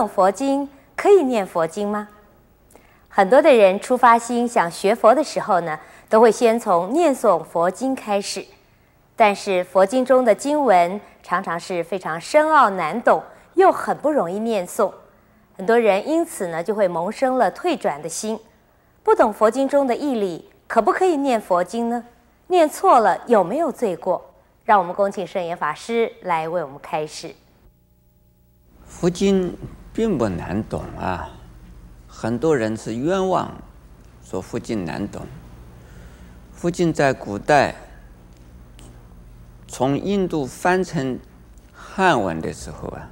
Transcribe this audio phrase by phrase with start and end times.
[0.00, 2.08] 懂佛经可以念佛经吗？
[3.10, 5.78] 很多的人出发心想学佛的时候呢，
[6.08, 8.42] 都会先从念诵佛经开始。
[9.14, 14.90] 但是佛经中的经文常常是非常深奥难懂，又很不容易念诵，
[15.54, 18.40] 很多人因此呢就会萌生了退转的心。
[19.02, 22.02] 不懂佛经中的义理，可不可以念佛经呢？
[22.46, 24.32] 念错了有没有罪过？
[24.64, 27.34] 让我们恭请圣严法师来为我们开示。
[28.86, 29.56] 佛经
[29.92, 31.30] 并不难懂啊，
[32.06, 33.52] 很多人是冤枉
[34.24, 35.26] 说佛经难懂。
[36.52, 37.74] 佛经在古代。
[39.72, 41.16] 从印度翻成
[41.72, 43.08] 汉文的时候啊，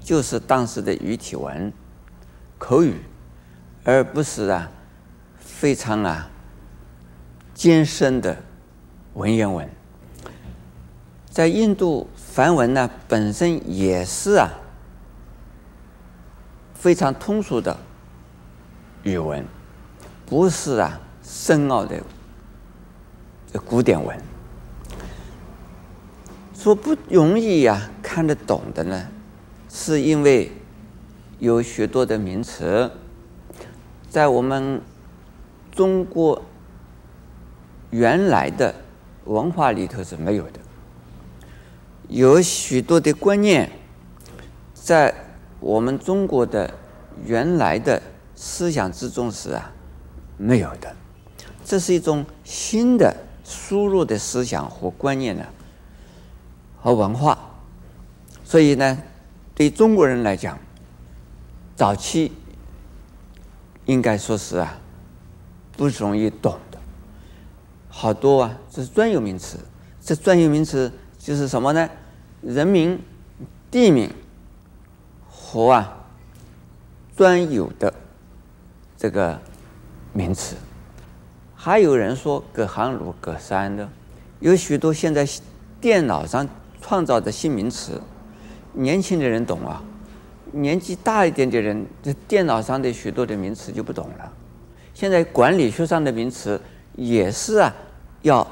[0.00, 1.72] 就是当时的语体文、
[2.58, 2.96] 口语，
[3.84, 4.68] 而不是啊
[5.38, 6.28] 非常啊
[7.54, 8.36] 艰深的
[9.12, 9.70] 文言文。
[11.30, 14.50] 在印度梵文呢本身也是啊
[16.84, 17.74] 非常通俗的
[19.04, 19.42] 语文，
[20.26, 21.98] 不是啊深奥的
[23.64, 24.14] 古典文。
[26.54, 29.08] 说不容易呀、啊，看得懂的呢，
[29.70, 30.52] 是因为
[31.38, 32.90] 有许多的名词
[34.10, 34.82] 在我们
[35.72, 36.44] 中国
[37.92, 38.74] 原来的
[39.24, 40.60] 文化里头是没有的，
[42.08, 43.70] 有许多的观念
[44.74, 45.14] 在
[45.64, 46.70] 我们中国的
[47.24, 48.02] 原来的
[48.34, 49.72] 思想之中是啊
[50.36, 50.94] 没有的，
[51.64, 55.42] 这是一种新的输入的思想和观念呢。
[56.82, 57.38] 和文化，
[58.44, 58.98] 所以呢，
[59.54, 60.58] 对中国人来讲，
[61.74, 62.30] 早期
[63.86, 64.78] 应该说是啊，
[65.78, 66.78] 不容易懂的，
[67.88, 69.58] 好多啊，这是专有名词。
[70.02, 71.88] 这专有名词就是什么呢？
[72.42, 73.00] 人名、
[73.70, 74.10] 地名
[75.54, 76.04] 和啊
[77.16, 77.94] 专有的
[78.96, 79.40] 这个
[80.12, 80.56] 名词。
[81.54, 83.88] 还有人说隔行如隔山的，
[84.40, 85.24] 有许多现在
[85.80, 86.48] 电脑上。
[86.86, 87.98] 创造的新名词，
[88.74, 89.82] 年轻的人懂啊，
[90.52, 94.30] 年纪大一点的人，这电脑上的许多的名词就不懂了。
[94.92, 96.60] 现在管理学上的名词
[96.94, 97.74] 也是啊，
[98.20, 98.46] 要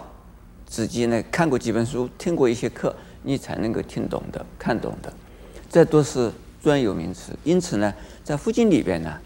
[0.64, 5.12] 自己呢看过几本书，听过一些课，你才能够听懂的、看懂的。
[5.68, 7.32] 这都是专有名词。
[7.44, 7.92] 因此呢，
[8.22, 9.18] 在佛经里边呢，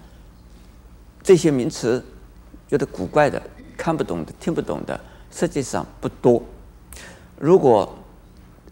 [1.22, 2.04] 这些名词
[2.68, 3.40] 觉得古怪的、
[3.76, 4.98] 看不懂的、听不懂的，
[5.30, 6.42] 实际上不多。
[7.38, 7.96] 如果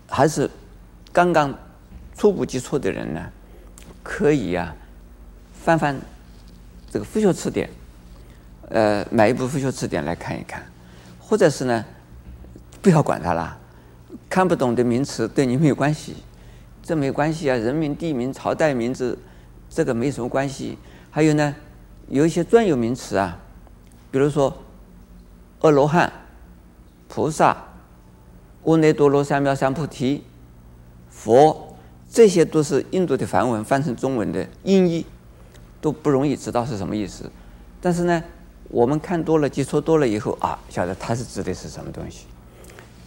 [0.08, 0.50] 还是
[1.12, 1.52] 刚刚
[2.16, 3.30] 初步接触的人呢，
[4.02, 4.75] 可以、啊，
[5.62, 6.00] 翻翻
[6.91, 7.69] 这个复修词典，
[8.70, 10.64] 呃，买一部复修词典来看一看，
[11.19, 11.84] 或者是呢，
[12.81, 13.58] 不要管它了，
[14.31, 16.16] 看不懂的名词对你没有关系，
[16.84, 19.19] 这没关系啊，人名、地名、朝代名字，
[19.69, 20.78] 这个没什么关系。
[21.11, 21.56] 还有呢，
[22.09, 23.41] 有一些专有名词啊，
[24.12, 24.56] 比如说
[25.62, 26.12] 阿罗汉、
[27.09, 27.56] 菩萨。
[28.67, 30.25] 阿耨多罗三藐三菩提，
[31.11, 31.77] 佛，
[32.11, 35.05] 这些都是印度的梵文翻成中文的音译，
[35.83, 37.31] 都不容易知道是什么意思。
[37.83, 38.25] 但是呢，
[38.71, 42.25] 我们看多了、接触多了以后啊，晓得它是指的是什么东西。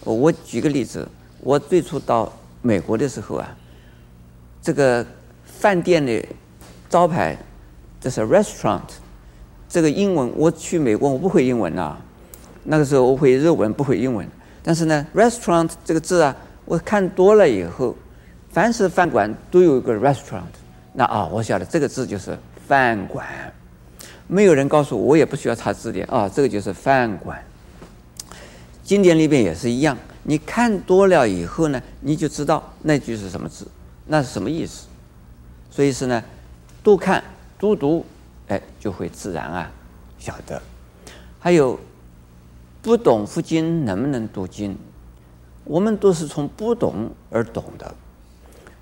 [0.04, 3.58] 我举个例子，我最初到美国的时候啊，
[4.62, 5.06] 这个
[5.46, 6.24] 饭店的
[6.90, 7.38] 招牌
[8.00, 8.82] 这是 restaurant，
[9.68, 11.98] 这个英文我去美国我不会英文啊，
[12.64, 14.28] 那个时候我会日文不会英文。
[14.64, 16.36] 但是呢，restaurant 这个字啊，
[16.66, 17.96] 我看多了以后，
[18.50, 20.44] 凡是饭馆都有一个 restaurant，
[20.94, 22.38] 那啊，我晓得这个字就是
[22.68, 23.26] 饭馆。
[24.28, 27.42] 没有人告诉我，我也不需要查字典啊，这个就是饭馆。
[28.84, 33.66] 经典里边也是一样，你看多了以后呢，你就知道那句是什么字，
[34.08, 34.88] 那是什么意思。
[35.70, 36.24] 所以是呢，
[36.82, 37.24] 多看
[37.60, 38.06] 多读，
[38.48, 39.72] 哎，就会自然啊
[40.18, 40.62] 晓得。
[41.40, 41.80] 还有。
[42.80, 44.78] 不懂佛经能不能读经？
[45.66, 47.94] 我们都是从不懂而懂的，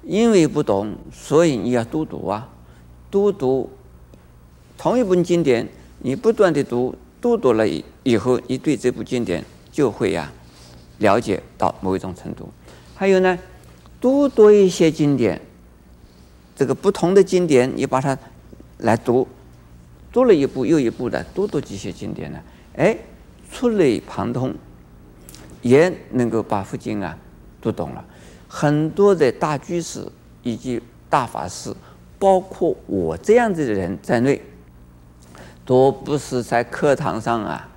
[0.03, 2.47] 因为不懂，所以你要多读啊，
[3.09, 3.67] 多读
[4.77, 5.67] 同一本经典，
[5.99, 10.31] 你不断的读，多读了以以后，你对这部经典就会呀、
[10.99, 12.47] 了解到某一种程度。
[12.93, 13.39] 还有呢，
[14.05, 15.41] 多读一些经典，
[16.55, 18.15] 这个不同的经典，你把它
[18.77, 19.27] 来读，
[20.11, 22.39] 读了一部又一部的，多读几些经典呢？
[22.75, 22.95] 哎。
[23.51, 24.53] 触类旁通，
[25.61, 27.17] 也能够把佛经啊
[27.59, 28.05] 读懂了。
[28.47, 30.05] 很多的大居士
[30.43, 30.79] 以及
[31.09, 31.73] 大法师，
[32.19, 34.39] 包括我这样子的人在内，
[35.65, 37.67] 都不是在课堂上啊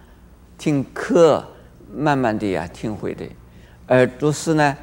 [0.58, 1.42] 听课，
[1.94, 3.24] 慢慢的呀、听会的，
[3.86, 4.76] 而都是呢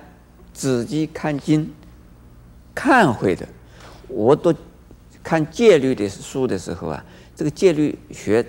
[0.55, 1.71] 自己看经
[2.73, 3.45] 看会的。
[4.07, 4.53] 我都
[5.21, 7.03] 看戒律的书的时候啊，
[7.35, 8.43] 这个戒律学，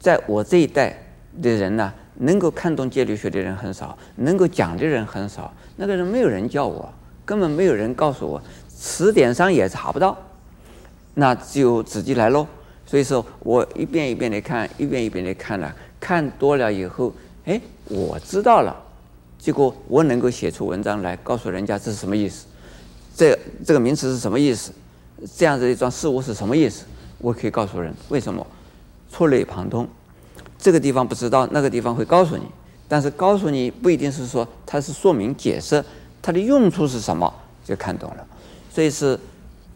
[0.00, 0.96] 在我这一代
[1.42, 5.52] 的人呢、能够看懂戒律学的人很少，能够讲的人很少。
[5.76, 6.90] 那个人没有人教我，
[7.24, 10.16] 根本没有人告诉我，词典上也查不到，
[11.14, 12.46] 那只有自己来喽。
[12.86, 17.12] 所以说我一遍一遍的看，一遍一遍的看了，看多了以后，
[17.44, 18.76] 哎，我知道了，
[19.42, 22.46] 结果我能够写出文章来，告诉人家这是什么意思，
[23.16, 23.36] 这
[23.66, 24.70] 这个名词是什么意思。
[25.36, 26.84] 这样子一桩事物是什么意思？
[27.18, 28.46] 我可以告诉人为什么
[29.10, 29.88] 触类旁通。
[30.56, 32.44] 这个地方不知道，那个地方会告诉你。
[32.86, 35.84] 但是告诉你不一定是说它是说明解释
[36.20, 37.32] 它的用处是什么
[37.64, 38.24] 就看懂了。
[38.70, 39.18] 所以是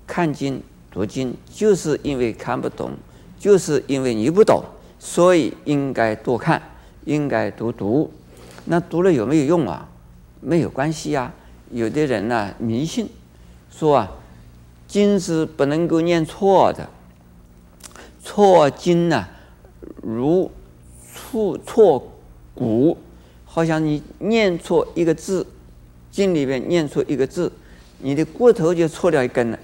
[0.06, 2.92] 看经读经，就是因为看不懂，
[3.36, 4.62] 就是因为你不懂，
[5.00, 6.62] 所以应该多看，
[7.04, 8.08] 应该多读。
[8.66, 9.88] 那读了有没有用啊？
[10.40, 11.32] 没有关系呀。
[11.70, 13.08] 有的人呢迷信，
[13.70, 14.12] 说啊。
[14.88, 16.88] 经是不能够念错的，
[18.22, 19.26] 错经呢，
[20.00, 20.48] 如
[21.12, 22.12] 错错
[22.54, 22.96] 骨，
[23.44, 25.44] 好像你念错一个字，
[26.12, 27.50] 经里面念错一个字，
[27.98, 29.58] 你的骨头就错掉一根了。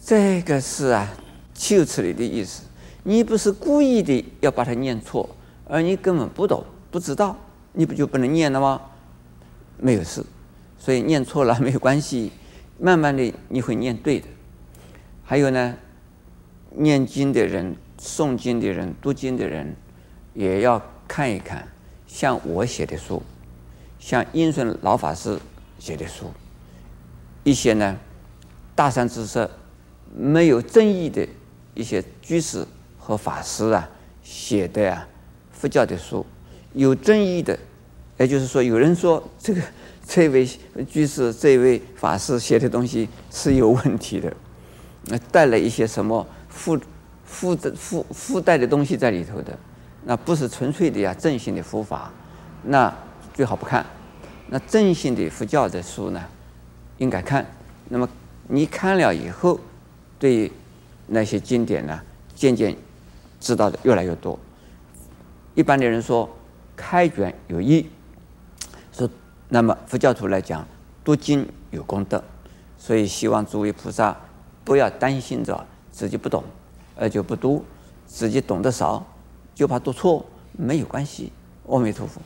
[0.00, 1.12] 这个是啊，
[1.52, 2.62] 修辞里的意思。
[3.02, 5.28] 你不是故意的要把它念错，
[5.66, 7.36] 而你根本不懂，不知道，
[7.72, 8.80] 你不就不能念了吗？
[9.78, 10.24] 没有事，
[10.78, 12.32] 所以念错了没有关系。
[12.78, 14.26] 慢慢的，你会念对的。
[15.22, 15.76] 还有呢，
[16.70, 19.76] 念经的人、诵经的人、读经的人，
[20.34, 21.68] 也要看一看，
[22.06, 23.22] 像我写的书，
[23.98, 25.38] 像印顺老法师
[25.78, 26.32] 写的书，
[27.44, 27.96] 一些呢，
[28.74, 29.48] 大善知识
[30.16, 31.28] 没有争议的
[31.74, 32.66] 一些居士
[32.98, 33.88] 和法师啊
[34.22, 35.08] 写的呀、啊，
[35.52, 36.24] 佛教的书，
[36.72, 37.58] 有争议的，
[38.18, 39.60] 也就是说，有人说这个。
[40.12, 40.48] 这位
[40.88, 44.32] 居士、这位法师写的东西是有问题的，
[45.04, 46.76] 那带了一些什么附
[47.24, 49.56] 附的附附带的东西在里头的，
[50.04, 52.10] 那不是纯粹的呀，正信的佛法，
[52.64, 52.92] 那
[53.32, 53.86] 最好不看。
[54.48, 56.20] 那正信的佛教的书呢，
[56.98, 57.46] 应该看。
[57.88, 58.08] 那么
[58.48, 59.60] 你看了以后，
[60.18, 60.50] 对
[61.06, 62.00] 那些经典呢，
[62.34, 62.76] 渐渐
[63.38, 64.36] 知道的越来越多。
[65.54, 66.28] 一般的人说
[66.80, 67.86] 开卷有益。
[69.52, 70.66] 那么佛教徒来讲，
[71.04, 72.22] 读经有功德，
[72.78, 74.16] 所以希望诸位菩萨
[74.64, 76.42] 不要担心着自己不懂
[76.96, 77.64] 而就不读，
[78.06, 79.04] 自己懂得少
[79.52, 81.32] 就怕读错，没有关系。
[81.66, 82.22] 阿弥陀佛。